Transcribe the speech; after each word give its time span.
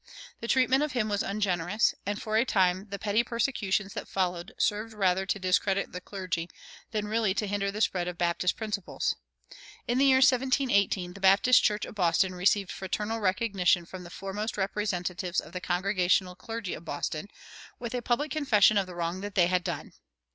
The 0.39 0.47
treatment 0.47 0.81
of 0.81 0.93
him 0.93 1.09
was 1.09 1.21
ungenerous, 1.21 1.93
and 2.07 2.19
for 2.19 2.35
a 2.35 2.43
time 2.43 2.87
the 2.89 2.97
petty 2.97 3.23
persecutions 3.23 3.93
that 3.93 4.07
followed 4.07 4.51
served 4.57 4.95
rather 4.95 5.27
to 5.27 5.37
discredit 5.37 5.91
the 5.91 6.01
clergy 6.01 6.49
than 6.89 7.07
really 7.07 7.35
to 7.35 7.45
hinder 7.45 7.69
the 7.69 7.81
spread 7.81 8.07
of 8.07 8.17
Baptist 8.17 8.57
principles. 8.57 9.15
In 9.87 9.99
the 9.99 10.05
year 10.05 10.15
1718 10.15 11.13
the 11.13 11.19
Baptist 11.19 11.63
church 11.63 11.85
of 11.85 11.93
Boston 11.93 12.33
received 12.33 12.71
fraternal 12.71 13.19
recognition 13.19 13.85
from 13.85 14.01
the 14.03 14.09
foremost 14.09 14.57
representatives 14.57 15.39
of 15.39 15.53
the 15.53 15.61
Congregational 15.61 16.33
clergy 16.35 16.73
of 16.73 16.83
Boston, 16.83 17.27
with 17.77 17.93
a 17.93 18.01
public 18.01 18.31
confession 18.31 18.79
of 18.79 18.87
the 18.87 18.95
wrong 18.95 19.21
that 19.21 19.35
they 19.35 19.45
had 19.45 19.63
done. 19.63 19.93